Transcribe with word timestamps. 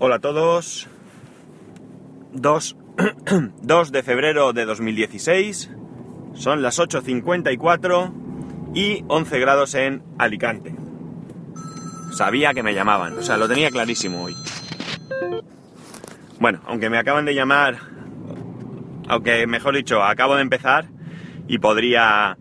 Hola 0.00 0.16
a 0.16 0.18
todos. 0.18 0.88
2, 2.32 2.76
2 3.62 3.92
de 3.92 4.02
febrero 4.02 4.52
de 4.52 4.64
2016. 4.64 5.70
Son 6.34 6.62
las 6.62 6.80
8.54 6.80 8.12
y 8.74 9.04
11 9.06 9.38
grados 9.38 9.74
en 9.76 10.02
Alicante. 10.18 10.74
Sabía 12.12 12.54
que 12.54 12.64
me 12.64 12.74
llamaban, 12.74 13.16
o 13.18 13.22
sea, 13.22 13.36
lo 13.36 13.48
tenía 13.48 13.70
clarísimo 13.70 14.24
hoy. 14.24 14.34
Bueno, 16.40 16.60
aunque 16.66 16.90
me 16.90 16.98
acaban 16.98 17.24
de 17.24 17.34
llamar, 17.34 17.78
aunque 19.08 19.46
mejor 19.46 19.76
dicho, 19.76 20.02
acabo 20.02 20.34
de 20.34 20.42
empezar 20.42 20.88
y 21.46 21.58
podría 21.58 22.36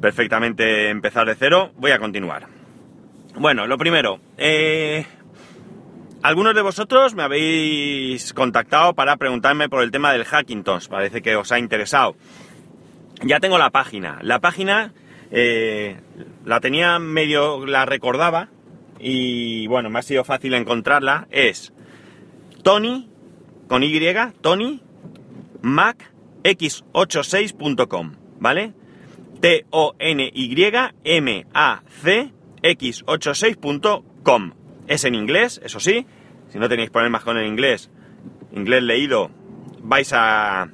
perfectamente 0.00 0.90
empezar 0.90 1.26
de 1.26 1.36
cero, 1.36 1.70
voy 1.76 1.92
a 1.92 2.00
continuar. 2.00 2.48
Bueno, 3.36 3.66
lo 3.68 3.78
primero, 3.78 4.18
eh, 4.36 5.06
algunos 6.24 6.54
de 6.54 6.62
vosotros 6.62 7.14
me 7.14 7.22
habéis 7.22 8.32
contactado 8.32 8.94
para 8.94 9.18
preguntarme 9.18 9.68
por 9.68 9.82
el 9.82 9.90
tema 9.90 10.10
del 10.10 10.24
Hackintosh, 10.24 10.88
parece 10.88 11.20
que 11.20 11.36
os 11.36 11.52
ha 11.52 11.58
interesado. 11.58 12.16
Ya 13.22 13.40
tengo 13.40 13.58
la 13.58 13.68
página, 13.68 14.20
la 14.22 14.38
página 14.38 14.94
eh, 15.30 16.00
la 16.46 16.60
tenía 16.60 16.98
medio, 16.98 17.66
la 17.66 17.84
recordaba 17.84 18.48
y 18.98 19.66
bueno, 19.66 19.90
me 19.90 19.98
ha 19.98 20.02
sido 20.02 20.24
fácil 20.24 20.54
encontrarla, 20.54 21.28
es 21.30 21.74
Tony, 22.62 23.10
con 23.68 23.82
Y, 23.82 24.00
Tony, 24.40 24.80
Mac, 25.60 26.10
x86.com, 26.42 28.14
¿vale? 28.40 28.72
T-O-N-Y-M-A-C 29.42 29.82
x86.com. 32.62 34.63
Es 34.86 35.04
en 35.04 35.14
inglés, 35.14 35.60
eso 35.64 35.80
sí. 35.80 36.06
Si 36.48 36.58
no 36.58 36.68
tenéis 36.68 36.90
problemas 36.90 37.24
con 37.24 37.36
el 37.36 37.46
inglés, 37.46 37.90
inglés 38.52 38.82
leído, 38.82 39.30
vais 39.82 40.12
a, 40.12 40.68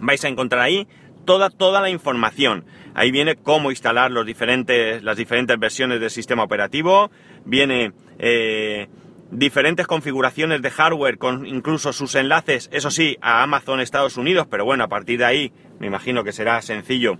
vais 0.00 0.24
a 0.24 0.28
encontrar 0.28 0.62
ahí 0.62 0.86
toda, 1.24 1.50
toda 1.50 1.80
la 1.80 1.90
información. 1.90 2.64
Ahí 2.94 3.10
viene 3.10 3.36
cómo 3.36 3.70
instalar 3.70 4.10
los 4.10 4.26
diferentes, 4.26 5.02
las 5.02 5.16
diferentes 5.16 5.58
versiones 5.58 6.00
del 6.00 6.10
sistema 6.10 6.42
operativo. 6.42 7.10
Viene 7.44 7.92
eh, 8.18 8.88
diferentes 9.30 9.86
configuraciones 9.86 10.60
de 10.60 10.70
hardware 10.70 11.18
con 11.18 11.46
incluso 11.46 11.92
sus 11.92 12.14
enlaces, 12.14 12.68
eso 12.72 12.90
sí, 12.90 13.16
a 13.20 13.42
Amazon 13.42 13.80
Estados 13.80 14.16
Unidos, 14.16 14.46
pero 14.50 14.64
bueno, 14.64 14.84
a 14.84 14.88
partir 14.88 15.18
de 15.18 15.24
ahí 15.24 15.52
me 15.78 15.86
imagino 15.86 16.24
que 16.24 16.32
será 16.32 16.60
sencillo 16.62 17.18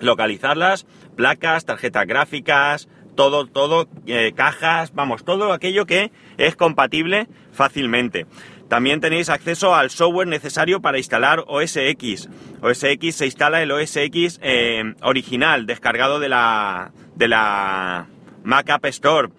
localizarlas, 0.00 0.86
placas, 1.16 1.64
tarjetas 1.64 2.06
gráficas, 2.06 2.88
todo, 3.18 3.46
todo, 3.46 3.88
eh, 4.06 4.32
cajas, 4.32 4.94
vamos, 4.94 5.24
todo 5.24 5.52
aquello 5.52 5.86
que 5.86 6.12
es 6.36 6.54
compatible 6.54 7.26
fácilmente. 7.50 8.26
También 8.68 9.00
tenéis 9.00 9.28
acceso 9.28 9.74
al 9.74 9.90
software 9.90 10.28
necesario 10.28 10.80
para 10.80 10.98
instalar 10.98 11.42
OS 11.48 11.78
X. 11.78 12.28
OS 12.62 12.84
X 12.84 13.16
se 13.16 13.26
instala 13.26 13.60
el 13.60 13.72
OS 13.72 13.96
X 13.96 14.38
eh, 14.40 14.94
original, 15.02 15.66
descargado 15.66 16.20
de 16.20 16.28
la, 16.28 16.92
de 17.16 17.26
la 17.26 18.06
Mac 18.44 18.70
App 18.70 18.84
Store, 18.86 19.30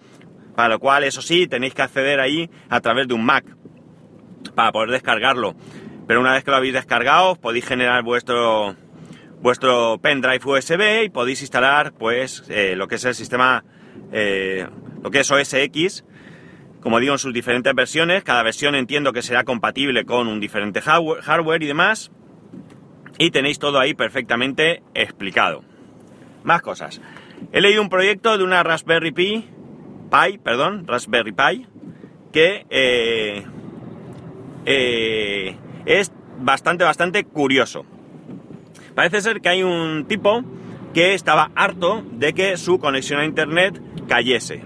para 0.54 0.68
lo 0.68 0.78
cual, 0.78 1.04
eso 1.04 1.22
sí, 1.22 1.46
tenéis 1.46 1.72
que 1.72 1.80
acceder 1.80 2.20
ahí 2.20 2.50
a 2.68 2.82
través 2.82 3.08
de 3.08 3.14
un 3.14 3.24
Mac 3.24 3.46
para 4.54 4.72
poder 4.72 4.90
descargarlo. 4.90 5.54
Pero 6.06 6.20
una 6.20 6.34
vez 6.34 6.44
que 6.44 6.50
lo 6.50 6.58
habéis 6.58 6.74
descargado, 6.74 7.34
podéis 7.36 7.64
generar 7.64 8.02
vuestro, 8.02 8.76
vuestro 9.40 9.98
pendrive 9.98 10.40
USB 10.44 11.04
y 11.04 11.08
podéis 11.08 11.40
instalar 11.40 11.92
pues 11.92 12.44
eh, 12.48 12.74
lo 12.76 12.88
que 12.88 12.96
es 12.96 13.04
el 13.04 13.14
sistema, 13.14 13.64
eh, 14.12 14.66
lo 15.02 15.10
que 15.10 15.20
es 15.20 15.30
OS 15.30 15.54
X, 15.54 16.04
como 16.80 17.00
digo 17.00 17.12
en 17.12 17.18
sus 17.18 17.32
diferentes 17.32 17.74
versiones, 17.74 18.24
cada 18.24 18.42
versión 18.42 18.74
entiendo 18.74 19.12
que 19.12 19.22
será 19.22 19.44
compatible 19.44 20.04
con 20.04 20.28
un 20.28 20.40
diferente 20.40 20.80
hardware 20.80 21.62
y 21.62 21.66
demás, 21.66 22.10
y 23.18 23.30
tenéis 23.30 23.58
todo 23.58 23.78
ahí 23.78 23.94
perfectamente 23.94 24.82
explicado. 24.94 25.62
Más 26.42 26.62
cosas. 26.62 27.00
He 27.52 27.60
leído 27.60 27.82
un 27.82 27.90
proyecto 27.90 28.38
de 28.38 28.44
una 28.44 28.62
Raspberry 28.62 29.12
Pi, 29.12 29.46
perdón, 30.42 30.86
Raspberry 30.86 31.32
Pi, 31.32 31.66
que 32.32 32.64
eh, 32.70 33.44
es 35.84 36.12
bastante, 36.38 36.84
bastante 36.84 37.24
curioso. 37.24 37.84
Parece 39.00 39.22
ser 39.22 39.40
que 39.40 39.48
hay 39.48 39.62
un 39.62 40.04
tipo 40.06 40.42
que 40.92 41.14
estaba 41.14 41.50
harto 41.54 42.04
de 42.12 42.34
que 42.34 42.58
su 42.58 42.78
conexión 42.78 43.18
a 43.18 43.24
internet 43.24 43.80
cayese. 44.06 44.62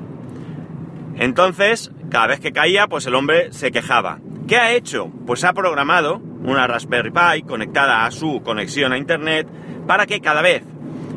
Entonces, 1.14 1.92
cada 2.10 2.26
vez 2.26 2.40
que 2.40 2.50
caía, 2.50 2.88
pues 2.88 3.06
el 3.06 3.14
hombre 3.14 3.52
se 3.52 3.70
quejaba. 3.70 4.18
¿Qué 4.48 4.56
ha 4.56 4.72
hecho? 4.72 5.08
Pues 5.24 5.44
ha 5.44 5.52
programado 5.52 6.16
una 6.16 6.66
Raspberry 6.66 7.12
Pi 7.12 7.42
conectada 7.42 8.06
a 8.06 8.10
su 8.10 8.42
conexión 8.42 8.92
a 8.92 8.98
internet 8.98 9.46
para 9.86 10.04
que 10.04 10.20
cada 10.20 10.42
vez 10.42 10.64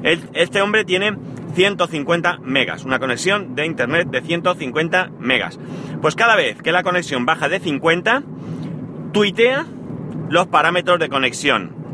este 0.04 0.62
hombre 0.62 0.86
tiene 0.86 1.18
150 1.56 2.38
megas, 2.44 2.86
una 2.86 3.00
conexión 3.00 3.56
de 3.56 3.66
internet 3.66 4.10
de 4.12 4.22
150 4.22 5.10
megas. 5.18 5.58
Pues 6.04 6.14
cada 6.14 6.36
vez 6.36 6.62
que 6.62 6.72
la 6.72 6.84
conexión 6.84 7.26
baja 7.26 7.50
de 7.50 7.60
50, 7.62 8.22
tuitea 9.12 9.66
los 10.30 10.46
parámetros 10.46 11.00
de 11.00 11.10
conexión 11.10 11.87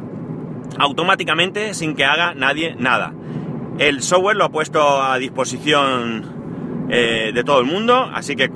automáticamente 0.80 1.74
sin 1.74 1.96
que 1.96 2.06
haga 2.06 2.34
nadie 2.34 2.76
nada. 2.78 3.14
El 3.80 4.02
software 4.02 4.36
lo 4.36 4.46
ha 4.46 4.50
puesto 4.50 5.02
a 5.02 5.18
disposición 5.18 6.88
eh, 6.90 7.32
de 7.34 7.44
todo 7.44 7.60
el 7.60 7.66
mundo, 7.66 8.10
así 8.14 8.36
que 8.36 8.50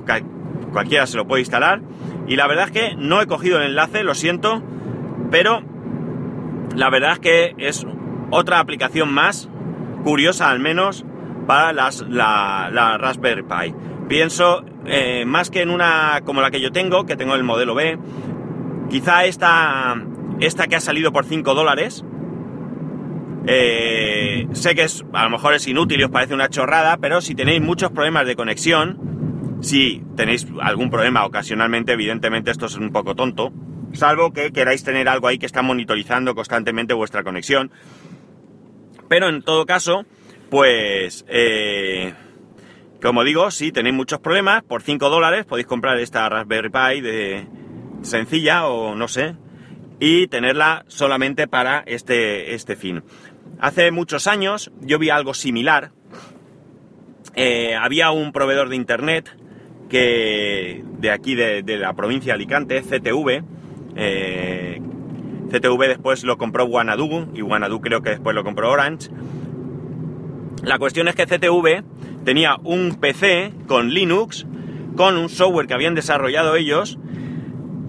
cualquiera 0.72 1.08
se 1.08 1.18
lo 1.18 1.28
puede 1.28 1.42
instalar. 1.42 1.82
Y 2.28 2.36
la 2.36 2.48
verdad 2.48 2.66
es 2.66 2.72
que 2.72 2.96
no 2.96 3.22
he 3.22 3.28
cogido 3.28 3.58
el 3.58 3.68
enlace, 3.68 4.04
lo 4.04 4.14
siento, 4.14 4.62
pero 5.32 5.64
la 6.76 6.90
verdad 6.90 7.14
es 7.14 7.20
que 7.20 7.56
es 7.58 7.86
otra 8.30 8.60
aplicación 8.60 9.12
más, 9.12 9.50
curiosa 10.04 10.50
al 10.50 10.60
menos, 10.60 11.06
para 11.48 11.74
las, 11.74 12.02
la, 12.02 12.98
Raspberry 13.00 13.44
Pi. 13.44 13.74
Pienso 14.08 14.64
eh, 14.86 15.26
más 15.26 15.50
que 15.50 15.62
en 15.62 15.70
una 15.70 16.22
como 16.24 16.42
la 16.42 16.52
que 16.52 16.62
yo 16.62 16.72
tengo, 16.72 17.06
que 17.06 17.16
tengo 17.16 17.36
el 17.36 17.44
modelo 17.44 17.74
B, 17.74 17.98
quizá 18.90 19.26
esta, 19.26 19.96
esta 20.40 20.68
que 20.68 20.76
ha 20.76 20.80
salido 20.82 21.12
por 21.12 21.26
5 21.26 21.54
dólares, 21.56 22.06
eh, 23.48 24.46
sé 24.52 24.76
que 24.76 24.84
es, 24.84 25.06
a 25.14 25.24
lo 25.24 25.30
mejor 25.30 25.54
es 25.54 25.66
inútil 25.68 26.02
y 26.02 26.04
os 26.04 26.12
parece 26.12 26.34
una 26.34 26.50
chorrada, 26.50 26.98
pero 26.98 27.22
si 27.22 27.34
tenéis 27.34 27.62
muchos 27.62 27.92
problemas 27.92 28.28
de 28.28 28.36
conexión, 28.36 29.58
si 29.62 30.04
tenéis 30.18 30.46
algún 30.62 30.90
problema 30.90 31.26
ocasionalmente, 31.26 31.94
evidentemente 31.94 32.52
esto 32.52 32.66
es 32.66 32.76
un 32.76 32.92
poco 32.92 33.16
tonto, 33.16 33.54
salvo 33.94 34.34
que 34.34 34.52
queráis 34.52 34.84
tener 34.84 35.08
algo 35.08 35.28
ahí 35.28 35.38
que 35.38 35.46
está 35.46 35.62
monitorizando 35.62 36.36
constantemente 36.36 36.94
vuestra 36.94 37.24
conexión. 37.24 37.72
Pero 39.08 39.30
en 39.30 39.42
todo 39.42 39.66
caso, 39.66 40.06
pues, 40.50 41.26
eh, 41.30 42.14
como 43.02 43.24
digo, 43.24 43.50
si 43.52 43.72
tenéis 43.72 43.96
muchos 43.96 44.20
problemas, 44.20 44.64
por 44.64 44.82
5 44.82 45.10
dólares 45.10 45.46
podéis 45.46 45.68
comprar 45.68 45.98
esta 46.00 46.28
Raspberry 46.28 46.70
Pi 46.70 47.02
de 47.02 47.48
sencilla 48.02 48.68
o 48.68 48.94
no 48.94 49.08
sé, 49.08 49.38
y 50.00 50.28
tenerla 50.28 50.86
solamente 50.88 51.48
para 51.48 51.80
este, 51.86 52.54
este 52.54 52.76
fin. 52.76 53.04
Hace 53.60 53.92
muchos 53.92 54.28
años 54.28 54.72
yo 54.82 55.00
vi 55.00 55.10
algo 55.10 55.34
similar. 55.34 55.92
Eh, 57.36 57.76
había 57.76 58.12
un 58.12 58.32
proveedor 58.32 58.70
de 58.70 58.76
internet 58.76 59.36
que 59.90 60.84
de 61.00 61.12
aquí 61.12 61.36
de, 61.36 61.64
la 61.78 61.94
provincia 61.94 62.34
de 62.34 62.36
Alicante, 62.36 62.82
CTV. 62.82 63.44
Eh, 63.96 64.82
CTV 65.50 65.88
después 65.88 66.24
lo 66.24 66.38
compró 66.38 66.66
Wanadu 66.66 67.32
y 67.34 67.42
Wanadu 67.42 67.82
creo 67.82 68.02
que 68.02 68.12
después 68.12 68.36
lo 68.36 68.44
compró 68.44 68.72
Orange. 68.72 69.10
La 70.64 70.78
cuestión 70.78 71.08
es 71.08 71.16
que 71.16 71.26
CTV 71.26 71.84
tenía 72.26 72.58
un 72.64 72.98
PC 73.00 73.54
con 73.68 73.92
Linux, 73.92 74.46
con 74.96 75.18
un 75.18 75.30
software 75.30 75.68
que 75.68 75.74
habían 75.74 75.96
desarrollado 75.96 76.56
ellos 76.56 77.00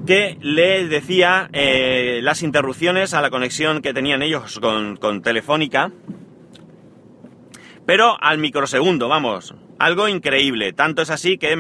que 0.09 0.39
les 0.41 0.89
decía 0.89 1.51
eh, 1.53 2.21
las 2.23 2.43
interrupciones 2.43 3.13
a 3.13 3.21
la 3.21 3.29
conexión 3.29 3.83
que 3.83 3.93
tenían 3.93 4.23
ellos 4.23 4.59
con, 4.59 5.21
Telefónica, 5.21 5.93
pero 7.85 8.17
al 8.19 8.39
microsegundo, 8.39 9.11
vamos, 9.11 9.55
algo 9.79 10.09
increíble. 10.09 10.73
Tanto 10.73 11.03
es 11.03 11.11
así 11.11 11.37
que 11.37 11.55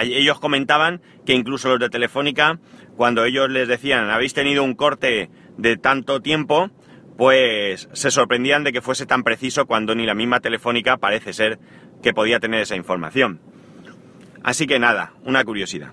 ellos 0.00 0.40
comentaban 0.40 1.00
que 1.24 1.34
incluso 1.34 1.68
los 1.68 1.78
de 1.78 1.90
Telefónica, 1.90 2.58
cuando 2.96 3.24
ellos 3.24 3.48
les 3.48 3.68
decían, 3.68 4.10
habéis 4.10 4.34
tenido 4.34 4.64
un 4.64 4.74
corte 4.74 5.30
de 5.56 5.76
tanto 5.76 6.20
tiempo, 6.20 6.72
pues 7.16 7.88
se 7.92 8.10
sorprendían 8.10 8.64
de 8.64 8.72
que 8.72 8.80
fuese 8.80 9.06
tan 9.06 9.22
preciso 9.22 9.66
cuando 9.66 9.94
ni 9.94 10.06
la 10.06 10.14
misma 10.16 10.40
Telefónica 10.40 10.96
parece 10.96 11.32
ser 11.32 11.60
que 12.02 12.12
podía 12.12 12.40
tener 12.40 12.62
esa 12.62 12.74
información. 12.74 13.40
Así 14.42 14.66
que 14.66 14.80
nada, 14.80 15.12
una 15.22 15.44
curiosidad. 15.44 15.92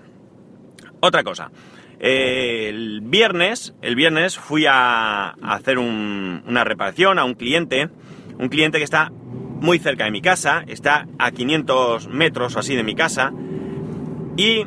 Otra 0.98 1.22
cosa, 1.22 1.52
el 2.00 3.02
viernes, 3.02 3.74
el 3.82 3.94
viernes 3.94 4.38
fui 4.38 4.64
a, 4.66 5.30
hacer 5.42 5.78
una 5.78 6.64
reparación 6.64 7.18
a 7.18 7.24
un 7.24 7.34
cliente, 7.34 7.90
un 8.38 8.48
cliente 8.48 8.78
que 8.78 8.84
está 8.84 9.12
muy 9.12 9.78
cerca 9.78 10.04
de 10.04 10.10
mi 10.10 10.22
casa, 10.22 10.64
está 10.66 11.06
a 11.18 11.30
500 11.30 12.08
metros 12.08 12.56
o 12.56 12.58
así 12.60 12.74
de 12.74 12.82
mi 12.82 12.94
casa, 12.94 13.32
y 14.36 14.64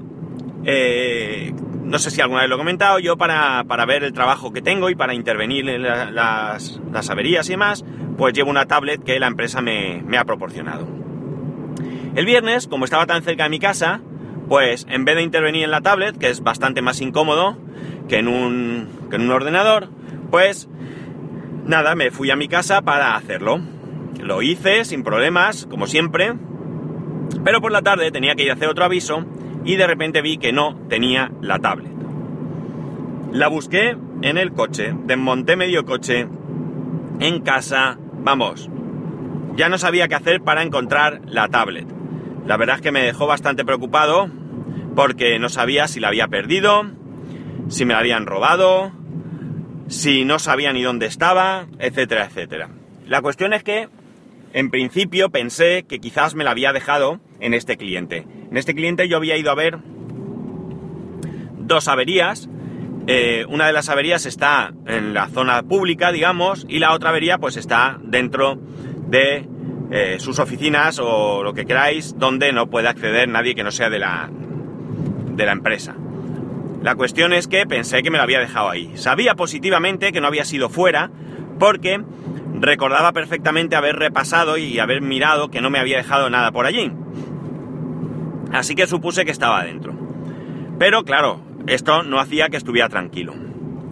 eh, 0.65 1.53
no 1.83 1.97
sé 1.97 2.11
si 2.11 2.21
alguna 2.21 2.41
vez 2.41 2.49
lo 2.49 2.55
he 2.55 2.59
comentado, 2.59 2.99
yo 2.99 3.17
para, 3.17 3.63
para 3.63 3.85
ver 3.85 4.03
el 4.03 4.13
trabajo 4.13 4.53
que 4.53 4.61
tengo 4.61 4.91
y 4.91 4.95
para 4.95 5.15
intervenir 5.15 5.67
en 5.67 5.81
la- 5.81 6.11
las, 6.11 6.79
averías 7.09 7.47
y 7.49 7.53
demás, 7.53 7.83
pues 8.17 8.33
llevo 8.33 8.51
una 8.51 8.67
tablet 8.67 9.03
que 9.03 9.19
la 9.19 9.27
empresa 9.27 9.61
me 9.61 10.17
ha 10.17 10.23
proporcionado. 10.25 10.87
El 12.15 12.27
viernes, 12.27 12.67
como 12.67 12.85
estaba 12.85 13.07
tan 13.07 13.23
cerca 13.23 13.45
de 13.45 13.49
mi 13.49 13.57
casa, 13.59 14.01
pues 14.47 14.85
en 14.89 15.05
vez 15.05 15.15
de 15.15 15.23
intervenir 15.23 15.63
en 15.63 15.71
la 15.71 15.81
tablet, 15.81 16.17
que 16.17 16.29
es 16.29 16.41
bastante 16.41 16.81
más 16.81 17.01
incómodo 17.01 17.57
que 18.07 18.17
en 18.17 18.27
un, 18.27 18.89
que 19.09 19.15
en 19.15 19.23
un 19.23 19.31
ordenador, 19.31 19.89
pues 20.29 20.67
nada, 21.65 21.95
me 21.95 22.11
fui 22.11 22.31
a 22.31 22.35
mi 22.35 22.47
casa 22.47 22.81
para 22.81 23.15
hacerlo. 23.15 23.61
Lo 24.21 24.41
hice 24.41 24.85
sin 24.85 25.03
problemas, 25.03 25.65
como 25.65 25.87
siempre, 25.87 26.33
pero 27.43 27.61
por 27.61 27.71
la 27.71 27.81
tarde 27.81 28.11
tenía 28.11 28.35
que 28.35 28.43
ir 28.43 28.51
a 28.51 28.53
hacer 28.53 28.69
otro 28.69 28.85
aviso 28.85 29.25
y 29.65 29.75
de 29.75 29.87
repente 29.87 30.21
vi 30.21 30.37
que 30.37 30.53
no 30.53 30.77
tenía 30.89 31.31
la 31.41 31.59
tablet. 31.59 31.91
La 33.31 33.47
busqué 33.47 33.97
en 34.21 34.37
el 34.37 34.53
coche, 34.53 34.93
desmonté 35.05 35.55
medio 35.55 35.85
coche, 35.85 36.27
en 37.19 37.41
casa, 37.41 37.97
vamos, 38.21 38.69
ya 39.55 39.69
no 39.69 39.77
sabía 39.77 40.07
qué 40.07 40.15
hacer 40.15 40.41
para 40.41 40.63
encontrar 40.63 41.21
la 41.25 41.47
tablet. 41.49 41.87
La 42.45 42.57
verdad 42.57 42.77
es 42.77 42.81
que 42.81 42.91
me 42.91 43.03
dejó 43.03 43.25
bastante 43.25 43.63
preocupado 43.63 44.29
porque 44.95 45.39
no 45.39 45.49
sabía 45.49 45.87
si 45.87 45.99
la 45.99 46.09
había 46.09 46.27
perdido, 46.27 46.83
si 47.69 47.85
me 47.85 47.93
la 47.93 47.99
habían 47.99 48.25
robado, 48.25 48.91
si 49.87 50.25
no 50.25 50.39
sabía 50.39 50.73
ni 50.73 50.83
dónde 50.83 51.05
estaba, 51.05 51.67
etcétera, 51.79 52.25
etcétera. 52.25 52.69
La 53.07 53.21
cuestión 53.21 53.53
es 53.53 53.63
que, 53.63 53.89
en 54.53 54.69
principio, 54.69 55.29
pensé 55.29 55.83
que 55.87 55.99
quizás 55.99 56.35
me 56.35 56.43
la 56.43 56.51
había 56.51 56.73
dejado 56.73 57.19
en 57.39 57.53
este 57.53 57.77
cliente. 57.77 58.25
En 58.49 58.57
este 58.57 58.75
cliente 58.75 59.07
yo 59.07 59.17
había 59.17 59.37
ido 59.37 59.51
a 59.51 59.55
ver 59.55 59.79
dos 61.57 61.87
averías. 61.87 62.49
Eh, 63.07 63.45
una 63.49 63.67
de 63.67 63.73
las 63.73 63.89
averías 63.89 64.25
está 64.25 64.73
en 64.85 65.13
la 65.13 65.27
zona 65.27 65.63
pública, 65.63 66.11
digamos, 66.11 66.65
y 66.69 66.79
la 66.79 66.93
otra 66.93 67.09
avería 67.09 67.37
pues 67.37 67.57
está 67.57 67.99
dentro 68.03 68.57
de 69.07 69.47
eh, 69.95 70.19
sus 70.19 70.39
oficinas 70.39 70.97
o 70.97 71.43
lo 71.43 71.53
que 71.53 71.67
queráis, 71.67 72.17
donde 72.17 72.51
no 72.51 72.67
puede 72.67 72.87
acceder 72.87 73.29
nadie 73.29 73.53
que 73.53 73.63
no 73.63 73.69
sea 73.69 73.91
de 73.91 73.99
la, 73.99 74.27
de 74.27 75.45
la 75.45 75.51
empresa. 75.51 75.95
La 76.81 76.95
cuestión 76.95 77.31
es 77.31 77.47
que 77.47 77.67
pensé 77.67 78.01
que 78.01 78.09
me 78.09 78.17
lo 78.17 78.23
había 78.23 78.39
dejado 78.39 78.71
ahí. 78.71 78.91
Sabía 78.95 79.35
positivamente 79.35 80.11
que 80.11 80.19
no 80.19 80.25
había 80.25 80.45
sido 80.45 80.69
fuera 80.69 81.11
porque 81.59 82.01
recordaba 82.59 83.11
perfectamente 83.13 83.75
haber 83.75 83.97
repasado 83.97 84.57
y 84.57 84.79
haber 84.79 85.01
mirado 85.03 85.51
que 85.51 85.61
no 85.61 85.69
me 85.69 85.77
había 85.77 85.97
dejado 85.97 86.27
nada 86.27 86.51
por 86.51 86.65
allí. 86.65 86.91
Así 88.51 88.73
que 88.73 88.87
supuse 88.87 89.25
que 89.25 89.31
estaba 89.31 89.59
adentro. 89.59 89.93
Pero 90.79 91.03
claro, 91.03 91.39
esto 91.67 92.01
no 92.01 92.19
hacía 92.19 92.49
que 92.49 92.57
estuviera 92.57 92.89
tranquilo. 92.89 93.35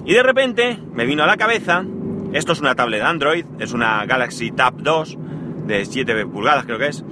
Y 0.03 0.15
de 0.15 0.23
repente 0.23 0.79
me 0.95 1.05
vino 1.05 1.21
a 1.21 1.27
la 1.27 1.37
cabeza, 1.37 1.85
esto 2.33 2.53
es 2.53 2.59
una 2.59 2.73
tablet 2.73 3.01
de 3.01 3.05
Android, 3.05 3.45
es 3.59 3.71
una 3.73 4.03
Galaxy 4.07 4.49
Tab 4.49 4.81
2 4.81 5.19
de 5.71 5.85
7 5.85 6.25
pulgadas 6.25 6.65
creo 6.65 6.77
que 6.77 6.87
es, 6.87 7.03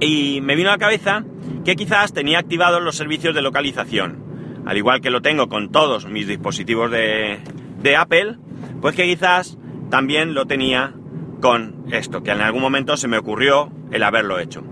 y 0.00 0.40
me 0.42 0.56
vino 0.56 0.68
a 0.70 0.72
la 0.72 0.78
cabeza 0.78 1.24
que 1.64 1.76
quizás 1.76 2.12
tenía 2.12 2.38
activados 2.38 2.82
los 2.82 2.96
servicios 2.96 3.34
de 3.34 3.42
localización, 3.42 4.62
al 4.66 4.76
igual 4.76 5.00
que 5.00 5.10
lo 5.10 5.22
tengo 5.22 5.48
con 5.48 5.70
todos 5.70 6.06
mis 6.06 6.26
dispositivos 6.26 6.90
de, 6.90 7.38
de 7.82 7.96
Apple, 7.96 8.36
pues 8.80 8.94
que 8.94 9.04
quizás 9.04 9.58
también 9.90 10.34
lo 10.34 10.46
tenía 10.46 10.94
con 11.40 11.84
esto, 11.90 12.22
que 12.22 12.30
en 12.30 12.40
algún 12.40 12.62
momento 12.62 12.96
se 12.96 13.08
me 13.08 13.18
ocurrió 13.18 13.70
el 13.90 14.02
haberlo 14.02 14.38
hecho. 14.38 14.62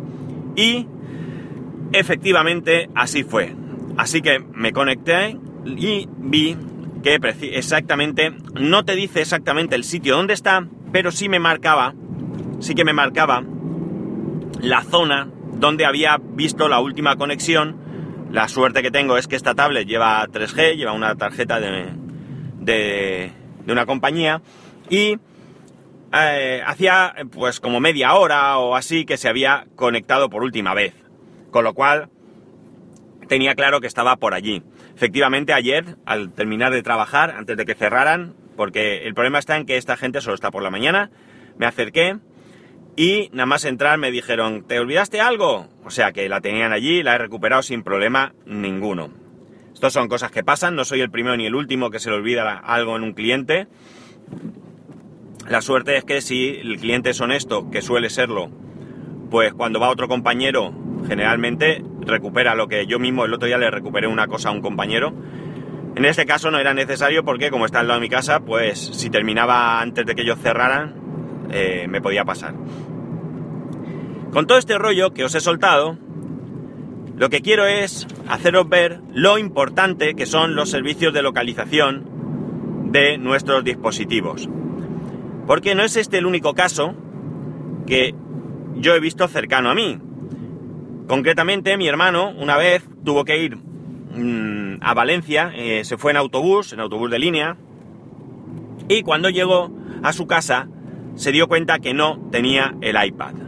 Y 0.56 0.86
efectivamente 1.92 2.90
así 2.94 3.22
fue. 3.22 3.54
Así 3.96 4.22
que 4.22 4.40
me 4.40 4.72
conecté 4.72 5.38
y 5.64 6.08
vi 6.18 6.56
que 7.02 7.18
exactamente, 7.52 8.32
no 8.54 8.84
te 8.84 8.96
dice 8.96 9.20
exactamente 9.20 9.76
el 9.76 9.84
sitio 9.84 10.16
donde 10.16 10.34
está, 10.34 10.66
pero 10.90 11.12
sí 11.12 11.28
me 11.28 11.38
marcaba, 11.38 11.94
sí 12.60 12.74
que 12.74 12.84
me 12.84 12.92
marcaba 12.92 13.42
la 14.60 14.82
zona 14.82 15.28
donde 15.52 15.84
había 15.84 16.18
visto 16.20 16.68
la 16.68 16.80
última 16.80 17.16
conexión. 17.16 17.76
La 18.30 18.48
suerte 18.48 18.82
que 18.82 18.90
tengo 18.90 19.16
es 19.16 19.28
que 19.28 19.36
esta 19.36 19.54
tablet 19.54 19.86
lleva 19.86 20.26
3G, 20.26 20.76
lleva 20.76 20.92
una 20.92 21.14
tarjeta 21.14 21.60
de, 21.60 21.92
de, 22.58 23.32
una 23.68 23.86
compañía 23.86 24.42
y 24.88 25.18
eh, 26.12 26.62
hacía 26.66 27.14
pues 27.30 27.60
como 27.60 27.80
media 27.80 28.14
hora 28.14 28.58
o 28.58 28.74
así 28.74 29.04
que 29.04 29.16
se 29.16 29.28
había 29.28 29.66
conectado 29.76 30.28
por 30.30 30.42
última 30.42 30.74
vez. 30.74 30.94
Con 31.50 31.64
lo 31.64 31.74
cual 31.74 32.08
tenía 33.28 33.54
claro 33.54 33.80
que 33.80 33.86
estaba 33.86 34.16
por 34.16 34.34
allí. 34.34 34.62
Efectivamente, 34.94 35.52
ayer, 35.52 35.96
al 36.04 36.32
terminar 36.32 36.72
de 36.72 36.82
trabajar, 36.82 37.30
antes 37.30 37.56
de 37.56 37.64
que 37.64 37.74
cerraran, 37.74 38.34
porque 38.56 39.06
el 39.06 39.14
problema 39.14 39.38
está 39.38 39.56
en 39.56 39.66
que 39.66 39.76
esta 39.76 39.96
gente 39.96 40.20
solo 40.20 40.34
está 40.34 40.50
por 40.50 40.62
la 40.62 40.70
mañana, 40.70 41.10
me 41.56 41.66
acerqué 41.66 42.18
y 42.96 43.28
nada 43.32 43.46
más 43.46 43.64
entrar 43.64 43.98
me 43.98 44.10
dijeron, 44.10 44.64
¿te 44.66 44.78
olvidaste 44.78 45.20
algo? 45.20 45.68
O 45.84 45.90
sea 45.90 46.12
que 46.12 46.28
la 46.28 46.40
tenían 46.40 46.72
allí, 46.72 47.02
la 47.02 47.14
he 47.14 47.18
recuperado 47.18 47.62
sin 47.62 47.82
problema 47.82 48.34
ninguno. 48.46 49.10
Estas 49.72 49.92
son 49.92 50.08
cosas 50.08 50.30
que 50.30 50.44
pasan, 50.44 50.76
no 50.76 50.84
soy 50.84 51.00
el 51.00 51.10
primero 51.10 51.36
ni 51.36 51.46
el 51.46 51.54
último 51.54 51.90
que 51.90 51.98
se 51.98 52.10
le 52.10 52.16
olvida 52.16 52.56
algo 52.58 52.96
en 52.96 53.02
un 53.02 53.12
cliente. 53.12 53.66
La 55.48 55.60
suerte 55.60 55.96
es 55.96 56.04
que 56.04 56.20
si 56.20 56.50
el 56.50 56.78
cliente 56.78 57.10
es 57.10 57.20
honesto, 57.20 57.68
que 57.70 57.82
suele 57.82 58.08
serlo, 58.08 58.50
pues 59.30 59.52
cuando 59.52 59.80
va 59.80 59.90
otro 59.90 60.06
compañero, 60.06 60.72
generalmente 61.08 61.82
recupera 62.00 62.54
lo 62.54 62.68
que 62.68 62.86
yo 62.86 62.98
mismo 62.98 63.24
el 63.24 63.34
otro 63.34 63.46
día 63.46 63.58
le 63.58 63.70
recuperé 63.70 64.06
una 64.06 64.28
cosa 64.28 64.50
a 64.50 64.52
un 64.52 64.62
compañero. 64.62 65.12
En 65.96 66.04
este 66.04 66.24
caso 66.24 66.50
no 66.50 66.58
era 66.58 66.72
necesario 66.72 67.24
porque 67.24 67.50
como 67.50 67.66
está 67.66 67.80
al 67.80 67.88
lado 67.88 68.00
de 68.00 68.06
mi 68.06 68.10
casa, 68.10 68.40
pues 68.40 68.78
si 68.78 69.10
terminaba 69.10 69.80
antes 69.80 70.06
de 70.06 70.14
que 70.14 70.22
ellos 70.22 70.38
cerraran, 70.40 70.94
eh, 71.50 71.86
me 71.88 72.00
podía 72.00 72.24
pasar. 72.24 72.54
Con 74.34 74.48
todo 74.48 74.58
este 74.58 74.76
rollo 74.78 75.14
que 75.14 75.22
os 75.22 75.32
he 75.36 75.40
soltado, 75.40 75.96
lo 77.16 77.30
que 77.30 77.40
quiero 77.40 77.66
es 77.66 78.08
haceros 78.28 78.68
ver 78.68 79.00
lo 79.12 79.38
importante 79.38 80.16
que 80.16 80.26
son 80.26 80.56
los 80.56 80.70
servicios 80.70 81.14
de 81.14 81.22
localización 81.22 82.90
de 82.90 83.16
nuestros 83.16 83.62
dispositivos. 83.62 84.48
Porque 85.46 85.76
no 85.76 85.84
es 85.84 85.96
este 85.96 86.18
el 86.18 86.26
único 86.26 86.52
caso 86.52 86.96
que 87.86 88.12
yo 88.74 88.96
he 88.96 88.98
visto 88.98 89.28
cercano 89.28 89.70
a 89.70 89.74
mí. 89.76 90.00
Concretamente, 91.06 91.76
mi 91.76 91.86
hermano 91.86 92.32
una 92.36 92.56
vez 92.56 92.82
tuvo 93.04 93.24
que 93.24 93.40
ir 93.40 93.56
mmm, 93.56 94.78
a 94.80 94.94
Valencia, 94.94 95.52
eh, 95.54 95.84
se 95.84 95.96
fue 95.96 96.10
en 96.10 96.16
autobús, 96.16 96.72
en 96.72 96.80
autobús 96.80 97.08
de 97.08 97.20
línea, 97.20 97.56
y 98.88 99.02
cuando 99.02 99.30
llegó 99.30 99.70
a 100.02 100.12
su 100.12 100.26
casa 100.26 100.66
se 101.14 101.30
dio 101.30 101.46
cuenta 101.46 101.78
que 101.78 101.94
no 101.94 102.18
tenía 102.32 102.74
el 102.80 102.96
iPad. 103.00 103.43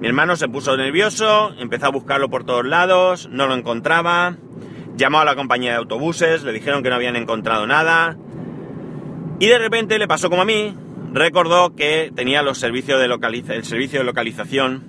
Mi 0.00 0.06
hermano 0.06 0.36
se 0.36 0.48
puso 0.48 0.76
nervioso, 0.76 1.52
empezó 1.58 1.86
a 1.86 1.90
buscarlo 1.90 2.30
por 2.30 2.44
todos 2.44 2.64
lados, 2.64 3.28
no 3.32 3.48
lo 3.48 3.54
encontraba, 3.54 4.36
llamó 4.96 5.18
a 5.18 5.24
la 5.24 5.34
compañía 5.34 5.72
de 5.72 5.78
autobuses, 5.78 6.44
le 6.44 6.52
dijeron 6.52 6.82
que 6.82 6.88
no 6.88 6.94
habían 6.94 7.16
encontrado 7.16 7.66
nada, 7.66 8.16
y 9.40 9.46
de 9.46 9.58
repente 9.58 9.98
le 9.98 10.06
pasó 10.06 10.30
como 10.30 10.42
a 10.42 10.44
mí, 10.44 10.74
recordó 11.12 11.74
que 11.74 12.12
tenía 12.14 12.42
los 12.42 12.58
servicios 12.58 13.00
de 13.00 13.06
el 13.54 13.64
servicio 13.64 14.00
de 14.00 14.04
localización 14.04 14.84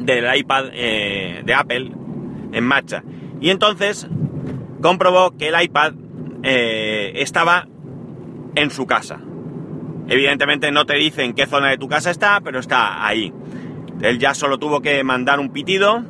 del 0.00 0.36
iPad 0.36 0.66
eh, 0.72 1.42
de 1.44 1.54
Apple 1.54 1.92
en 2.52 2.64
marcha. 2.64 3.04
Y 3.40 3.50
entonces 3.50 4.08
comprobó 4.82 5.36
que 5.36 5.48
el 5.48 5.62
iPad 5.62 5.94
eh, 6.42 7.12
estaba 7.16 7.68
en 8.54 8.70
su 8.70 8.86
casa. 8.86 9.20
Evidentemente 10.10 10.72
no 10.72 10.86
te 10.86 10.94
dice 10.94 11.22
en 11.22 11.34
qué 11.34 11.46
zona 11.46 11.68
de 11.68 11.78
tu 11.78 11.88
casa 11.88 12.10
está, 12.10 12.40
pero 12.40 12.58
está 12.58 13.06
ahí. 13.06 13.32
Él 14.02 14.18
ya 14.18 14.34
solo 14.34 14.58
tuvo 14.58 14.82
que 14.82 15.04
mandar 15.04 15.38
un 15.38 15.50
pitido, 15.50 16.02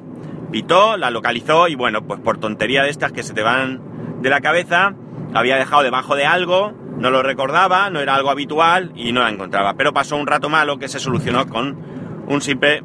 pitó, 0.50 0.96
la 0.96 1.10
localizó 1.10 1.68
y 1.68 1.74
bueno, 1.74 2.02
pues 2.06 2.18
por 2.18 2.38
tontería 2.38 2.82
de 2.82 2.88
estas 2.88 3.12
que 3.12 3.22
se 3.22 3.34
te 3.34 3.42
van 3.42 4.22
de 4.22 4.30
la 4.30 4.40
cabeza, 4.40 4.94
había 5.34 5.56
dejado 5.56 5.82
debajo 5.82 6.16
de 6.16 6.24
algo, 6.24 6.72
no 6.96 7.10
lo 7.10 7.22
recordaba, 7.22 7.90
no 7.90 8.00
era 8.00 8.14
algo 8.14 8.30
habitual 8.30 8.90
y 8.96 9.12
no 9.12 9.20
la 9.20 9.28
encontraba. 9.28 9.74
Pero 9.74 9.92
pasó 9.92 10.16
un 10.16 10.26
rato 10.26 10.48
malo 10.48 10.78
que 10.78 10.88
se 10.88 10.98
solucionó 10.98 11.46
con 11.46 12.24
un 12.26 12.40
simple 12.40 12.82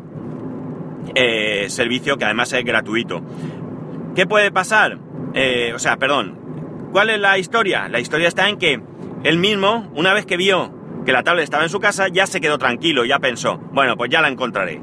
eh, 1.16 1.68
servicio 1.70 2.18
que 2.18 2.26
además 2.26 2.52
es 2.52 2.66
gratuito. 2.66 3.22
¿Qué 4.16 4.28
puede 4.28 4.52
pasar? 4.52 5.00
Eh, 5.34 5.72
o 5.74 5.80
sea, 5.80 5.96
perdón, 5.96 6.90
¿cuál 6.92 7.10
es 7.10 7.22
la 7.22 7.38
historia? 7.38 7.88
La 7.88 8.02
historia 8.02 8.28
está 8.28 8.50
en 8.50 8.58
que 8.58 8.82
él 9.24 9.38
mismo, 9.38 9.90
una 9.96 10.14
vez 10.14 10.26
que 10.26 10.36
vio 10.36 10.75
que 11.06 11.12
la 11.12 11.24
tablet 11.24 11.44
estaba 11.44 11.64
en 11.64 11.70
su 11.70 11.80
casa, 11.80 12.08
ya 12.08 12.26
se 12.26 12.42
quedó 12.42 12.58
tranquilo, 12.58 13.06
ya 13.06 13.20
pensó, 13.20 13.58
bueno, 13.72 13.96
pues 13.96 14.10
ya 14.10 14.22
la 14.22 14.28
encontraré. 14.28 14.82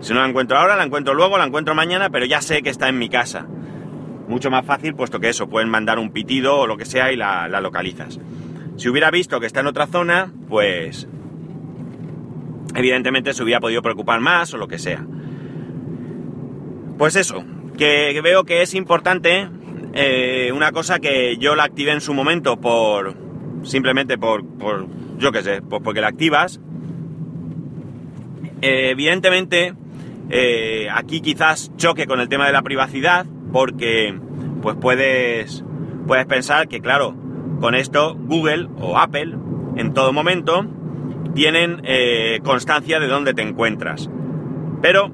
Si 0.00 0.12
no 0.12 0.20
la 0.20 0.28
encuentro 0.28 0.58
ahora, 0.58 0.76
la 0.76 0.84
encuentro 0.84 1.14
luego, 1.14 1.38
la 1.38 1.44
encuentro 1.44 1.74
mañana, 1.74 2.10
pero 2.10 2.26
ya 2.26 2.42
sé 2.42 2.62
que 2.62 2.68
está 2.68 2.88
en 2.88 2.98
mi 2.98 3.08
casa. 3.08 3.46
Mucho 4.28 4.50
más 4.50 4.66
fácil, 4.66 4.94
puesto 4.94 5.18
que 5.18 5.30
eso, 5.30 5.48
pueden 5.48 5.70
mandar 5.70 5.98
un 5.98 6.10
pitido 6.10 6.58
o 6.58 6.66
lo 6.66 6.76
que 6.76 6.84
sea 6.84 7.10
y 7.10 7.16
la, 7.16 7.48
localizas. 7.60 8.20
Si 8.76 8.88
hubiera 8.88 9.10
visto 9.10 9.40
que 9.40 9.46
está 9.46 9.60
en 9.60 9.66
otra 9.66 9.86
zona, 9.86 10.30
pues 10.48 11.08
evidentemente 12.74 13.32
se 13.32 13.42
hubiera 13.42 13.60
podido 13.60 13.80
preocupar 13.80 14.20
más 14.20 14.52
o 14.52 14.58
lo 14.58 14.68
que 14.68 14.78
sea. 14.78 15.04
Pues 16.98 17.16
eso, 17.16 17.44
Que, 17.78 18.20
veo 18.22 18.44
que 18.44 18.62
es 18.62 18.74
importante 18.74 19.48
eh, 19.94 20.52
una 20.54 20.72
cosa 20.72 20.98
que 20.98 21.38
yo 21.38 21.54
la 21.54 21.64
activé 21.64 21.92
en 21.92 22.00
su 22.00 22.12
momento 22.14 22.60
por 22.60 23.16
simplemente 23.62 24.18
por, 24.18 24.46
por 24.46 24.86
yo 25.18 25.32
qué 25.32 25.42
sé, 25.42 25.62
pues 25.62 25.82
porque 25.82 26.00
la 26.00 26.08
activas. 26.08 26.60
Eh, 28.62 28.90
evidentemente, 28.90 29.74
eh, 30.30 30.88
aquí 30.92 31.20
quizás 31.20 31.70
choque 31.76 32.06
con 32.06 32.20
el 32.20 32.28
tema 32.28 32.46
de 32.46 32.52
la 32.52 32.62
privacidad, 32.62 33.26
porque 33.52 34.18
pues 34.62 34.76
puedes, 34.80 35.64
puedes 36.06 36.26
pensar 36.26 36.68
que, 36.68 36.80
claro, 36.80 37.14
con 37.60 37.74
esto 37.74 38.14
Google 38.14 38.68
o 38.78 38.98
Apple 38.98 39.36
en 39.76 39.92
todo 39.92 40.12
momento 40.12 40.66
tienen 41.34 41.80
eh, 41.84 42.40
constancia 42.42 43.00
de 43.00 43.06
dónde 43.06 43.34
te 43.34 43.42
encuentras. 43.42 44.08
Pero 44.80 45.10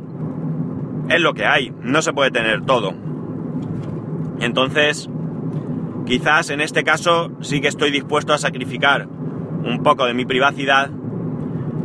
es 1.09 1.21
lo 1.21 1.35
que 1.35 1.47
hay, 1.47 1.73
no 1.83 2.03
se 2.03 2.13
puede 2.13 2.31
tener 2.31 2.65
todo. 2.65 2.95
Entonces, 4.41 5.11
quizás 6.07 6.51
en 6.51 6.61
este 6.61 6.85
caso 6.85 7.33
sí 7.41 7.61
que 7.61 7.69
estoy 7.69 7.91
dispuesto 7.91 8.33
a 8.33 8.39
sacrificar 8.39 9.09
un 9.65 9.83
poco 9.83 10.07
de 10.07 10.15
mi 10.15 10.25
privacidad 10.25 10.91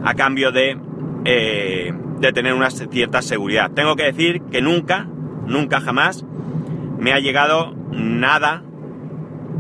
a 0.03 0.13
cambio 0.13 0.51
de, 0.51 0.77
eh, 1.25 1.94
de 2.20 2.34
tener 2.34 2.53
una 2.53 2.70
cierta 2.70 3.22
seguridad. 3.22 3.72
Tengo 3.72 3.96
que 3.96 4.03
decir 4.03 4.41
que 4.51 4.62
nunca, 4.62 5.08
nunca 5.48 5.82
jamás 5.82 6.25
me 7.00 7.12
ha 7.13 7.20
llegado 7.20 7.74
nada. 7.91 8.63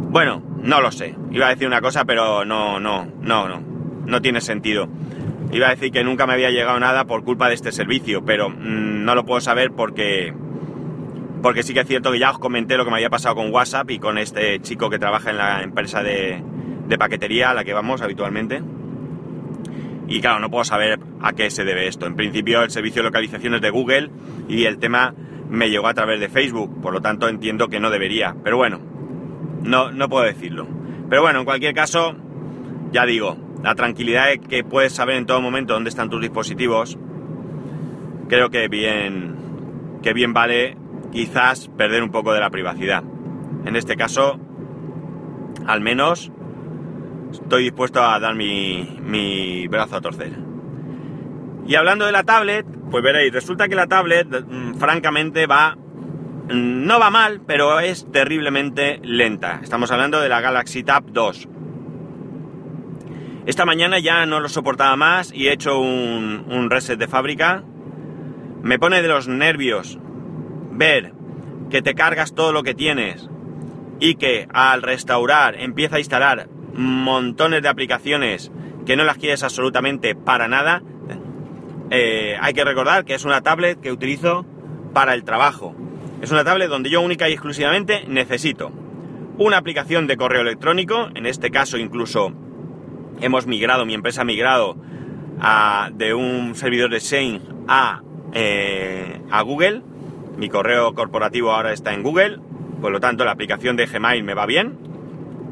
Bueno, 0.09 0.43
no 0.61 0.81
lo 0.81 0.91
sé. 0.91 1.15
Iba 1.31 1.47
a 1.47 1.49
decir 1.49 1.67
una 1.67 1.81
cosa, 1.81 2.05
pero 2.05 2.45
no, 2.45 2.79
no, 2.79 3.05
no, 3.21 3.47
no. 3.47 3.63
No 4.05 4.21
tiene 4.21 4.39
sentido. 4.39 4.87
Iba 5.51 5.67
a 5.67 5.71
decir 5.71 5.91
que 5.91 6.03
nunca 6.03 6.27
me 6.27 6.33
había 6.33 6.51
llegado 6.51 6.79
nada 6.79 7.05
por 7.05 7.23
culpa 7.23 7.47
de 7.47 7.55
este 7.55 7.71
servicio, 7.71 8.23
pero 8.23 8.49
mm, 8.49 9.03
no 9.03 9.15
lo 9.15 9.25
puedo 9.25 9.41
saber 9.41 9.71
porque 9.71 10.33
porque 11.41 11.61
sí 11.61 11.75
que 11.75 11.81
es 11.81 11.87
cierto 11.87 12.11
que 12.11 12.17
ya 12.17 12.31
os 12.31 12.39
comenté 12.39 12.75
lo 12.75 12.85
que 12.85 12.89
me 12.89 12.97
había 12.97 13.11
pasado 13.11 13.35
con 13.35 13.53
WhatsApp 13.53 13.91
y 13.91 13.99
con 13.99 14.17
este 14.17 14.59
chico 14.61 14.89
que 14.89 14.97
trabaja 14.97 15.29
en 15.29 15.37
la 15.37 15.61
empresa 15.61 16.01
de, 16.01 16.41
de 16.87 16.97
paquetería 16.97 17.51
a 17.51 17.53
la 17.53 17.63
que 17.63 17.73
vamos 17.73 18.01
habitualmente. 18.01 18.61
Y 20.07 20.21
claro, 20.21 20.39
no 20.39 20.49
puedo 20.49 20.63
saber 20.63 20.99
a 21.21 21.33
qué 21.33 21.49
se 21.49 21.63
debe 21.63 21.87
esto. 21.87 22.05
En 22.05 22.15
principio 22.15 22.61
el 22.61 22.69
servicio 22.69 23.01
de 23.01 23.09
localización 23.09 23.55
es 23.55 23.61
de 23.61 23.69
Google 23.69 24.11
y 24.47 24.65
el 24.65 24.77
tema 24.77 25.13
me 25.49 25.69
llegó 25.69 25.87
a 25.87 25.93
través 25.93 26.19
de 26.19 26.29
Facebook, 26.29 26.81
por 26.81 26.93
lo 26.93 27.01
tanto 27.01 27.27
entiendo 27.27 27.67
que 27.67 27.79
no 27.79 27.89
debería. 27.89 28.35
Pero 28.43 28.57
bueno, 28.57 28.79
no, 29.63 29.91
no 29.91 30.09
puedo 30.09 30.25
decirlo. 30.25 30.67
Pero 31.09 31.21
bueno, 31.21 31.39
en 31.39 31.45
cualquier 31.45 31.73
caso, 31.73 32.15
ya 32.91 33.05
digo, 33.05 33.37
la 33.63 33.75
tranquilidad 33.75 34.27
de 34.27 34.39
que 34.39 34.63
puedes 34.63 34.93
saber 34.93 35.15
en 35.15 35.25
todo 35.25 35.41
momento 35.41 35.73
dónde 35.73 35.89
están 35.89 36.09
tus 36.09 36.21
dispositivos, 36.21 36.97
creo 38.27 38.49
que 38.49 38.67
bien, 38.67 39.35
que 40.03 40.13
bien 40.13 40.33
vale 40.33 40.77
quizás 41.11 41.67
perder 41.69 42.03
un 42.03 42.11
poco 42.11 42.33
de 42.33 42.39
la 42.39 42.49
privacidad. 42.49 43.03
En 43.65 43.75
este 43.75 43.95
caso, 43.95 44.39
al 45.65 45.81
menos 45.81 46.31
estoy 47.41 47.63
dispuesto 47.63 48.03
a 48.03 48.19
dar 48.19 48.35
mi, 48.35 49.67
brazo 49.69 49.97
a 49.97 50.01
torcer. 50.01 50.33
Y 51.67 51.75
hablando 51.75 52.05
de 52.05 52.11
la 52.11 52.23
tablet, 52.23 52.65
pues 52.91 53.03
veréis, 53.03 53.33
resulta 53.33 53.67
que 53.67 53.75
la 53.75 53.87
tablet, 53.87 54.27
mm, 54.27 54.75
francamente, 54.75 55.47
va. 55.47 55.75
Mm, 55.75 56.85
no 56.85 56.99
va 56.99 57.09
mal, 57.09 57.41
pero 57.45 57.79
es 57.79 58.09
terriblemente 58.11 58.99
lenta. 59.03 59.59
Estamos 59.63 59.91
hablando 59.91 60.21
de 60.21 60.29
la 60.29 60.41
Galaxy 60.41 60.83
Tab 60.83 61.05
2. 61.11 61.47
Esta 63.47 63.65
mañana 63.65 63.99
ya 63.99 64.25
no 64.25 64.39
lo 64.39 64.49
soportaba 64.49 64.95
más 64.95 65.31
y 65.33 65.47
he 65.47 65.53
hecho 65.53 65.79
un, 65.79 66.45
un 66.49 66.69
reset 66.69 66.99
de 66.99 67.07
fábrica. 67.07 67.63
Me 68.61 68.79
pone 68.79 69.01
de 69.01 69.07
los 69.07 69.27
nervios 69.27 69.99
ver 70.71 71.13
que 71.69 71.81
te 71.81 71.95
cargas 71.95 72.33
todo 72.33 72.51
lo 72.51 72.63
que 72.63 72.73
tienes 72.73 73.29
y 73.99 74.15
que 74.15 74.47
al 74.53 74.81
restaurar 74.81 75.55
empieza 75.59 75.97
a 75.97 75.99
instalar 75.99 76.49
montones 76.75 77.61
de 77.61 77.69
aplicaciones 77.69 78.51
que 78.85 78.95
no 78.95 79.03
las 79.03 79.17
quieres 79.17 79.43
absolutamente 79.43 80.15
para 80.15 80.47
nada. 80.47 80.81
Eh, 81.89 82.35
hay 82.39 82.53
que 82.53 82.63
recordar 82.63 83.05
que 83.05 83.15
es 83.15 83.25
una 83.25 83.41
tablet 83.41 83.79
que 83.79 83.91
utilizo 83.91 84.45
para 84.93 85.13
el 85.13 85.23
trabajo. 85.23 85.75
Es 86.21 86.31
una 86.31 86.43
tablet 86.43 86.69
donde 86.69 86.89
yo 86.89 87.01
única 87.01 87.29
y 87.29 87.33
exclusivamente 87.33 88.05
necesito 88.07 88.71
una 89.37 89.57
aplicación 89.57 90.07
de 90.07 90.17
correo 90.17 90.41
electrónico, 90.41 91.09
en 91.13 91.25
este 91.25 91.51
caso 91.51 91.77
incluso 91.77 92.31
hemos 93.21 93.47
migrado, 93.47 93.85
mi 93.85 93.93
empresa 93.93 94.21
ha 94.21 94.25
migrado 94.25 94.77
de 95.93 96.13
un 96.13 96.55
servidor 96.55 96.89
de 96.89 96.99
Shane 96.99 97.41
a, 97.67 98.01
eh, 98.33 99.21
a 99.29 99.41
Google, 99.41 99.81
mi 100.37 100.49
correo 100.49 100.93
corporativo 100.93 101.51
ahora 101.51 101.73
está 101.73 101.93
en 101.93 102.03
Google, 102.03 102.39
por 102.81 102.91
lo 102.91 102.99
tanto 102.99 103.25
la 103.25 103.31
aplicación 103.31 103.75
de 103.75 103.85
Gmail 103.85 104.23
me 104.23 104.33
va 104.33 104.45
bien, 104.45 104.77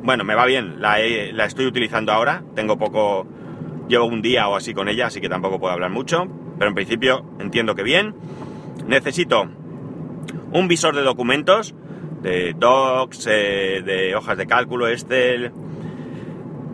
bueno, 0.04 0.26
me 0.26 0.36
va 0.36 0.46
bien, 0.46 0.82
la, 0.82 1.00
estoy 1.46 1.66
utilizando 1.66 2.12
ahora, 2.12 2.44
tengo 2.56 2.78
poco, 2.78 3.26
llevo 3.88 4.06
un 4.06 4.22
día 4.22 4.50
o 4.50 4.56
así 4.56 4.74
con 4.74 4.90
ella, 4.90 5.08
así 5.08 5.22
que 5.22 5.30
tampoco 5.30 5.60
puedo 5.60 5.74
hablar 5.74 5.92
mucho, 5.92 6.28
pero 6.58 6.70
en 6.70 6.76
principio 6.76 7.26
entiendo 7.40 7.74
que 7.74 7.84
bien. 7.84 8.14
Necesito 8.86 9.50
un 10.52 10.68
visor 10.68 10.96
de 10.96 11.04
documentos, 11.04 11.74
de 12.22 12.54
docs, 12.54 13.28
eh, 13.32 13.82
de 13.86 14.16
hojas 14.16 14.38
de 14.38 14.46
cálculo, 14.46 14.90
Excel, 14.90 15.52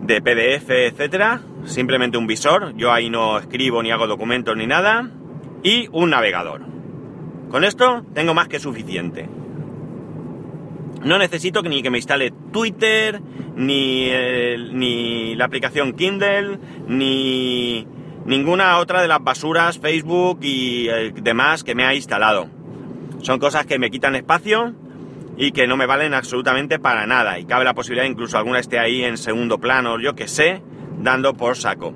de 0.02 0.20
PDF, 0.20 0.70
etcétera. 0.70 1.40
Simplemente 1.64 2.18
un 2.18 2.26
visor, 2.26 2.74
yo 2.74 2.92
ahí 2.92 3.10
no 3.10 3.38
escribo 3.38 3.82
ni 3.82 3.92
hago 3.92 4.08
documentos 4.08 4.56
ni 4.56 4.66
nada. 4.66 5.08
Y 5.62 5.88
un 5.92 6.10
navegador. 6.10 6.62
Con 7.50 7.64
esto 7.64 8.04
tengo 8.14 8.34
más 8.34 8.48
que 8.48 8.58
suficiente. 8.58 9.28
No 11.04 11.18
necesito 11.18 11.62
ni 11.62 11.82
que 11.82 11.90
me 11.90 11.98
instale 11.98 12.30
Twitter, 12.52 13.20
ni, 13.56 14.10
ni 14.72 15.34
la 15.34 15.46
aplicación 15.46 15.94
Kindle, 15.94 16.58
ni 16.88 17.86
ninguna 18.26 18.78
otra 18.78 19.00
de 19.00 19.08
las 19.08 19.22
basuras, 19.22 19.78
Facebook 19.78 20.40
y 20.42 20.88
eh, 20.88 21.12
demás 21.22 21.64
que 21.64 21.74
me 21.74 21.84
ha 21.84 21.94
instalado. 21.94 22.48
Son 23.22 23.38
cosas 23.38 23.66
que 23.66 23.78
me 23.78 23.90
quitan 23.90 24.14
espacio 24.14 24.74
y 25.38 25.52
que 25.52 25.66
no 25.66 25.78
me 25.78 25.86
valen 25.86 26.12
absolutamente 26.12 26.78
para 26.78 27.06
nada. 27.06 27.38
Y 27.38 27.46
cabe 27.46 27.64
la 27.64 27.74
posibilidad 27.74 28.06
incluso 28.06 28.36
alguna 28.36 28.58
esté 28.58 28.78
ahí 28.78 29.02
en 29.02 29.16
segundo 29.16 29.58
plano, 29.58 29.98
yo 29.98 30.14
que 30.14 30.28
sé, 30.28 30.62
dando 30.98 31.34
por 31.34 31.56
saco. 31.56 31.94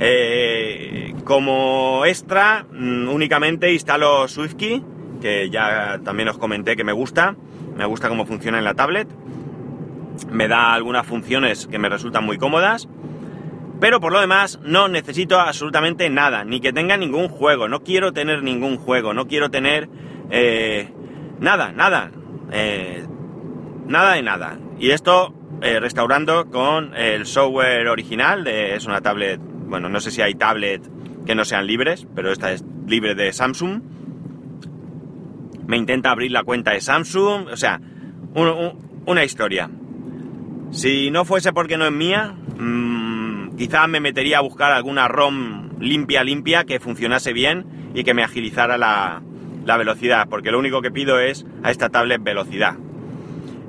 Eh, 0.00 1.14
como 1.24 2.04
extra, 2.06 2.66
mm, 2.72 3.08
únicamente 3.08 3.72
instalo 3.72 4.26
SwiftKey, 4.26 4.82
que 5.20 5.48
ya 5.48 6.00
también 6.02 6.28
os 6.28 6.38
comenté 6.38 6.74
que 6.74 6.82
me 6.82 6.92
gusta 6.92 7.36
me 7.80 7.86
gusta 7.86 8.10
cómo 8.10 8.26
funciona 8.26 8.58
en 8.58 8.64
la 8.64 8.74
tablet, 8.74 9.08
me 10.30 10.48
da 10.48 10.74
algunas 10.74 11.06
funciones 11.06 11.66
que 11.66 11.78
me 11.78 11.88
resultan 11.88 12.26
muy 12.26 12.36
cómodas, 12.36 12.86
pero 13.80 14.00
por 14.00 14.12
lo 14.12 14.20
demás 14.20 14.60
no 14.62 14.88
necesito 14.88 15.40
absolutamente 15.40 16.10
nada, 16.10 16.44
ni 16.44 16.60
que 16.60 16.74
tenga 16.74 16.98
ningún 16.98 17.28
juego, 17.28 17.68
no 17.68 17.80
quiero 17.80 18.12
tener 18.12 18.42
ningún 18.42 18.76
juego, 18.76 19.14
no 19.14 19.26
quiero 19.28 19.50
tener 19.50 19.88
eh, 20.28 20.90
nada, 21.38 21.72
nada, 21.72 22.10
eh, 22.52 23.06
nada 23.86 24.12
de 24.12 24.22
nada. 24.24 24.58
Y 24.78 24.90
esto 24.90 25.32
eh, 25.62 25.80
restaurando 25.80 26.50
con 26.50 26.94
el 26.94 27.24
software 27.24 27.88
original, 27.88 28.46
es 28.46 28.84
una 28.84 29.00
tablet, 29.00 29.40
bueno, 29.40 29.88
no 29.88 30.00
sé 30.00 30.10
si 30.10 30.20
hay 30.20 30.34
tablet 30.34 30.82
que 31.24 31.34
no 31.34 31.46
sean 31.46 31.66
libres, 31.66 32.06
pero 32.14 32.30
esta 32.30 32.52
es 32.52 32.62
libre 32.86 33.14
de 33.14 33.32
Samsung 33.32 33.80
me 35.70 35.76
intenta 35.76 36.10
abrir 36.10 36.32
la 36.32 36.42
cuenta 36.42 36.72
de 36.72 36.80
Samsung, 36.80 37.46
o 37.52 37.56
sea, 37.56 37.80
una 39.06 39.24
historia. 39.24 39.70
Si 40.72 41.12
no 41.12 41.24
fuese 41.24 41.52
porque 41.52 41.76
no 41.76 41.86
es 41.86 41.92
mía, 41.92 42.34
mm, 42.58 43.54
quizás 43.56 43.88
me 43.88 44.00
metería 44.00 44.38
a 44.38 44.40
buscar 44.40 44.72
alguna 44.72 45.06
ROM 45.06 45.78
limpia, 45.78 46.24
limpia, 46.24 46.64
que 46.64 46.80
funcionase 46.80 47.32
bien 47.32 47.92
y 47.94 48.02
que 48.02 48.14
me 48.14 48.24
agilizara 48.24 48.78
la, 48.78 49.22
la 49.64 49.76
velocidad, 49.76 50.26
porque 50.28 50.50
lo 50.50 50.58
único 50.58 50.82
que 50.82 50.90
pido 50.90 51.20
es 51.20 51.46
a 51.62 51.70
esta 51.70 51.88
tablet 51.88 52.20
velocidad. 52.20 52.74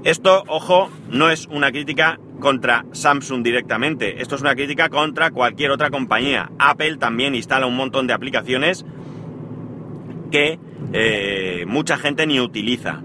Esto, 0.03 0.43
ojo, 0.47 0.89
no 1.07 1.29
es 1.29 1.45
una 1.51 1.71
crítica 1.71 2.19
contra 2.39 2.83
Samsung 2.93 3.43
directamente, 3.43 4.23
esto 4.23 4.33
es 4.33 4.41
una 4.41 4.55
crítica 4.55 4.89
contra 4.89 5.29
cualquier 5.29 5.69
otra 5.69 5.91
compañía. 5.91 6.49
Apple 6.57 6.97
también 6.97 7.35
instala 7.35 7.67
un 7.67 7.77
montón 7.77 8.07
de 8.07 8.13
aplicaciones 8.13 8.87
que 10.31 10.57
eh, 10.93 11.65
mucha 11.67 11.97
gente 11.97 12.27
ni 12.27 12.39
utiliza. 12.39 13.01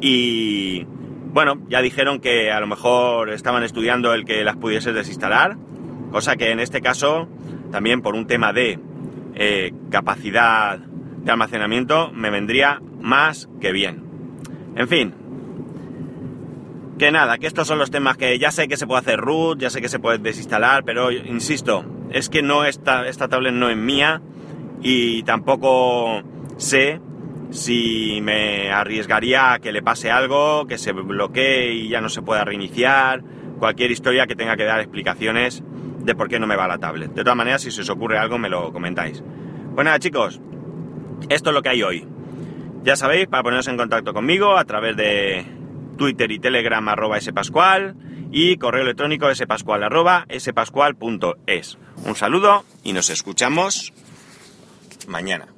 Y 0.00 0.86
bueno, 1.32 1.60
ya 1.68 1.80
dijeron 1.80 2.20
que 2.20 2.52
a 2.52 2.60
lo 2.60 2.66
mejor 2.66 3.30
estaban 3.30 3.62
estudiando 3.62 4.14
el 4.14 4.24
que 4.24 4.44
las 4.44 4.56
pudiese 4.56 4.92
desinstalar, 4.92 5.56
cosa 6.12 6.36
que 6.36 6.50
en 6.50 6.60
este 6.60 6.80
caso, 6.80 7.28
también 7.72 8.02
por 8.02 8.14
un 8.14 8.26
tema 8.26 8.52
de 8.52 8.78
eh, 9.34 9.72
capacidad 9.90 10.78
de 10.78 11.30
almacenamiento, 11.30 12.12
me 12.12 12.30
vendría 12.30 12.80
más 13.00 13.48
que 13.60 13.72
bien. 13.72 14.04
En 14.76 14.88
fin, 14.88 15.14
que 16.98 17.10
nada, 17.10 17.38
que 17.38 17.46
estos 17.46 17.66
son 17.66 17.78
los 17.78 17.90
temas 17.90 18.16
que 18.16 18.38
ya 18.38 18.50
sé 18.50 18.68
que 18.68 18.76
se 18.76 18.86
puede 18.86 19.00
hacer 19.00 19.18
root, 19.18 19.58
ya 19.58 19.70
sé 19.70 19.80
que 19.80 19.88
se 19.88 19.98
puede 19.98 20.18
desinstalar, 20.18 20.84
pero 20.84 21.10
insisto, 21.10 21.84
es 22.10 22.28
que 22.28 22.42
no 22.42 22.64
esta, 22.64 23.08
esta 23.08 23.28
tablet 23.28 23.52
no 23.52 23.68
es 23.68 23.76
mía 23.76 24.22
y 24.82 25.22
tampoco 25.24 26.22
sé 26.56 27.00
si 27.54 28.20
me 28.20 28.72
arriesgaría 28.72 29.52
a 29.52 29.58
que 29.60 29.72
le 29.72 29.80
pase 29.80 30.10
algo, 30.10 30.66
que 30.66 30.76
se 30.76 30.92
bloquee 30.92 31.72
y 31.72 31.88
ya 31.88 32.00
no 32.00 32.08
se 32.08 32.20
pueda 32.20 32.44
reiniciar, 32.44 33.22
cualquier 33.60 33.92
historia 33.92 34.26
que 34.26 34.34
tenga 34.34 34.56
que 34.56 34.64
dar 34.64 34.80
explicaciones 34.80 35.62
de 36.00 36.14
por 36.16 36.28
qué 36.28 36.40
no 36.40 36.48
me 36.48 36.56
va 36.56 36.66
la 36.66 36.78
tablet. 36.78 37.12
De 37.12 37.22
todas 37.22 37.36
maneras, 37.36 37.62
si 37.62 37.70
se 37.70 37.82
os 37.82 37.90
ocurre 37.90 38.18
algo, 38.18 38.38
me 38.38 38.48
lo 38.48 38.72
comentáis. 38.72 39.22
Pues 39.72 39.84
nada, 39.84 40.00
chicos, 40.00 40.40
esto 41.28 41.50
es 41.50 41.54
lo 41.54 41.62
que 41.62 41.68
hay 41.68 41.82
hoy. 41.84 42.08
Ya 42.82 42.96
sabéis, 42.96 43.28
para 43.28 43.44
poneros 43.44 43.68
en 43.68 43.76
contacto 43.76 44.12
conmigo 44.12 44.58
a 44.58 44.64
través 44.64 44.96
de 44.96 45.46
Twitter 45.96 46.32
y 46.32 46.40
Telegram 46.40 46.86
arroba 46.88 47.20
spascual 47.20 47.94
y 48.32 48.56
correo 48.56 48.82
electrónico 48.82 49.32
spascual 49.32 49.84
arroba 49.84 50.26
spascual.es. 50.36 51.78
Un 52.04 52.16
saludo 52.16 52.64
y 52.82 52.92
nos 52.92 53.10
escuchamos 53.10 53.92
mañana. 55.06 55.53